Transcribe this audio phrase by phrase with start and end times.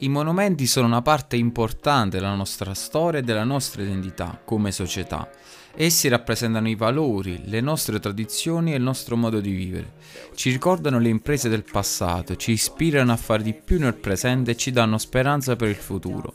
[0.00, 5.28] I monumenti sono una parte importante della nostra storia e della nostra identità come società.
[5.74, 9.94] Essi rappresentano i valori, le nostre tradizioni e il nostro modo di vivere.
[10.36, 14.56] Ci ricordano le imprese del passato, ci ispirano a fare di più nel presente e
[14.56, 16.32] ci danno speranza per il futuro.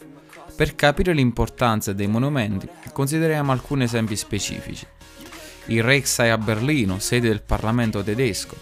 [0.53, 4.85] Per capire l'importanza dei monumenti, consideriamo alcuni esempi specifici.
[5.67, 8.57] Il Reichstag a Berlino, sede del Parlamento tedesco,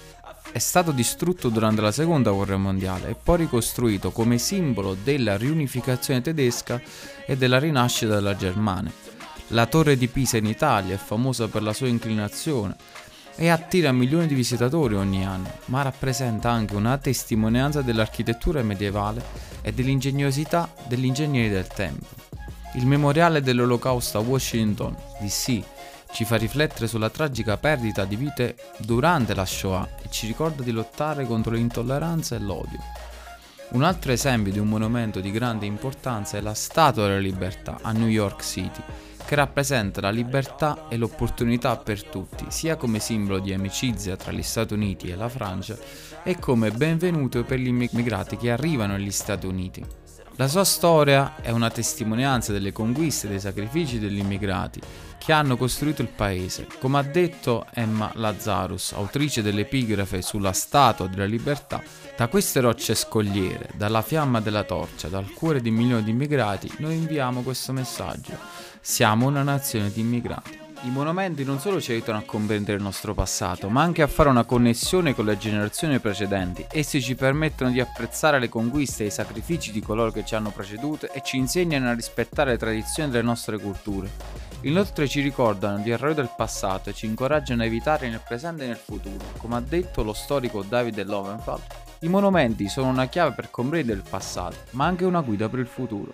[0.51, 6.21] è stato distrutto durante la seconda guerra mondiale e poi ricostruito come simbolo della riunificazione
[6.21, 6.81] tedesca
[7.25, 8.91] e della rinascita della Germania.
[9.49, 12.75] La torre di Pisa in Italia è famosa per la sua inclinazione
[13.35, 19.23] e attira milioni di visitatori ogni anno, ma rappresenta anche una testimonianza dell'architettura medievale
[19.61, 22.07] e dell'ingegnosità degli ingegneri del tempo.
[22.75, 25.63] Il memoriale dell'Olocausto a Washington, D.C.,
[26.13, 30.71] ci fa riflettere sulla tragica perdita di vite durante la Shoah e ci ricorda di
[30.71, 32.79] lottare contro l'intolleranza e l'odio.
[33.69, 37.93] Un altro esempio di un monumento di grande importanza è la Statua della Libertà a
[37.93, 38.81] New York City,
[39.25, 44.43] che rappresenta la libertà e l'opportunità per tutti, sia come simbolo di amicizia tra gli
[44.43, 45.77] Stati Uniti e la Francia,
[46.21, 50.00] e come benvenuto per gli immigrati che arrivano negli Stati Uniti.
[50.41, 54.81] La sua storia è una testimonianza delle conquiste e dei sacrifici degli immigrati
[55.19, 56.65] che hanno costruito il paese.
[56.79, 61.83] Come ha detto Emma Lazarus, autrice dell'epigrafe sulla Statua della Libertà,
[62.17, 66.95] da queste rocce scogliere, dalla fiamma della torcia, dal cuore di milioni di immigrati, noi
[66.95, 68.35] inviamo questo messaggio.
[68.81, 70.60] Siamo una nazione di immigrati.
[70.83, 74.29] I monumenti non solo ci aiutano a comprendere il nostro passato, ma anche a fare
[74.29, 76.65] una connessione con le generazioni precedenti.
[76.71, 80.49] Essi ci permettono di apprezzare le conquiste e i sacrifici di coloro che ci hanno
[80.49, 84.09] preceduto e ci insegnano a rispettare le tradizioni delle nostre culture.
[84.61, 88.67] Inoltre ci ricordano gli errori del passato e ci incoraggiano a evitare nel presente e
[88.67, 89.23] nel futuro.
[89.37, 91.61] Come ha detto lo storico David Lovenfeld,
[91.99, 95.67] i monumenti sono una chiave per comprendere il passato, ma anche una guida per il
[95.67, 96.11] futuro.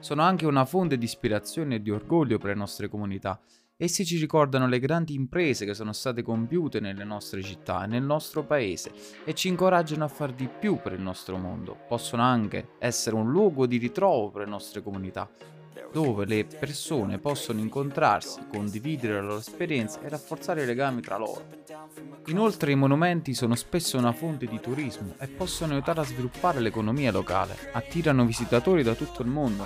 [0.00, 3.40] Sono anche una fonte di ispirazione e di orgoglio per le nostre comunità.
[3.78, 8.02] Essi ci ricordano le grandi imprese che sono state compiute nelle nostre città e nel
[8.02, 8.90] nostro paese
[9.22, 11.76] e ci incoraggiano a fare di più per il nostro mondo.
[11.86, 15.30] Possono anche essere un luogo di ritrovo per le nostre comunità,
[15.92, 21.44] dove le persone possono incontrarsi, condividere la loro esperienza e rafforzare i legami tra loro.
[22.28, 27.12] Inoltre i monumenti sono spesso una fonte di turismo e possono aiutare a sviluppare l'economia
[27.12, 29.64] locale, attirano visitatori da tutto il mondo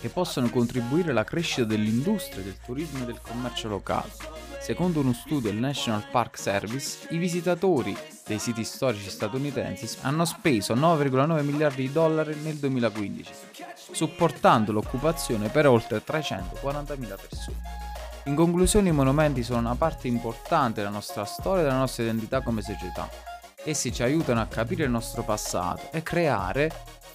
[0.00, 4.10] che possono contribuire alla crescita dell'industria del turismo e del commercio locale.
[4.60, 10.74] Secondo uno studio del National Park Service, i visitatori dei siti storici statunitensi hanno speso
[10.74, 13.32] 9,9 miliardi di dollari nel 2015,
[13.92, 17.86] supportando l'occupazione per oltre 340.000 persone.
[18.24, 22.42] In conclusione i monumenti sono una parte importante della nostra storia e della nostra identità
[22.42, 23.08] come società.
[23.64, 26.70] Essi ci aiutano a capire il nostro passato e creare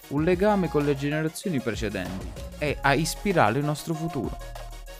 [0.10, 4.38] un legame con le generazioni precedenti e a ispirare il nostro futuro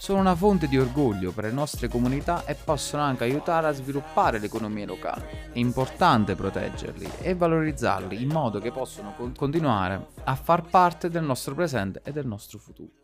[0.04, 4.38] sono una fonte di orgoglio per le nostre comunità e possono anche aiutare a sviluppare
[4.38, 5.52] l'economia locale.
[5.54, 11.56] È importante proteggerli e valorizzarli in modo che possano continuare a far parte del nostro
[11.56, 13.03] presente e del nostro futuro.